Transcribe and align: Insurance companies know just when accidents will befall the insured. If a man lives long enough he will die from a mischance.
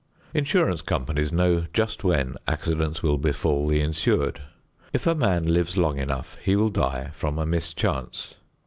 Insurance 0.33 0.81
companies 0.81 1.31
know 1.31 1.67
just 1.73 2.03
when 2.03 2.35
accidents 2.47 3.03
will 3.03 3.19
befall 3.19 3.67
the 3.67 3.81
insured. 3.81 4.41
If 4.93 5.05
a 5.05 5.13
man 5.13 5.43
lives 5.43 5.77
long 5.77 5.99
enough 5.99 6.39
he 6.43 6.55
will 6.55 6.71
die 6.71 7.11
from 7.13 7.37
a 7.37 7.45
mischance. 7.45 8.33